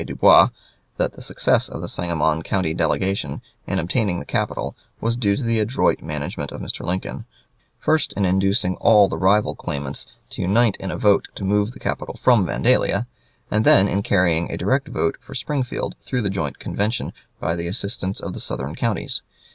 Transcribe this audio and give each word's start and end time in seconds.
Dubois, 0.03 0.49
that 0.97 1.13
the 1.13 1.21
success 1.21 1.69
of 1.69 1.79
the 1.83 1.87
Sangamon 1.87 2.41
County 2.41 2.73
delegation 2.73 3.39
in 3.67 3.77
obtaining 3.77 4.17
the 4.17 4.25
capital 4.25 4.75
was 4.99 5.15
due 5.15 5.35
to 5.35 5.43
the 5.43 5.59
adroit 5.59 6.01
management 6.01 6.51
of 6.51 6.59
Mr. 6.59 6.83
Lincoln 6.83 7.25
first 7.77 8.11
in 8.13 8.25
inducing 8.25 8.77
all 8.77 9.07
the 9.07 9.19
rival 9.19 9.53
claimants 9.53 10.07
to 10.31 10.41
unite 10.41 10.75
in 10.77 10.89
a 10.89 10.97
vote 10.97 11.27
to 11.35 11.45
move 11.45 11.71
the 11.73 11.79
capital 11.79 12.15
from 12.15 12.47
Vandalia, 12.47 13.05
and 13.51 13.63
then 13.63 13.87
in 13.87 14.01
carrying 14.01 14.49
a 14.49 14.57
direct 14.57 14.87
vote 14.87 15.17
for 15.19 15.35
Springfield 15.35 15.93
through 16.01 16.23
the 16.23 16.31
joint 16.31 16.57
convention 16.57 17.13
by 17.39 17.55
the 17.55 17.67
assistance 17.67 18.19
of 18.21 18.33
the 18.33 18.39
southern 18.39 18.73
counties. 18.75 19.21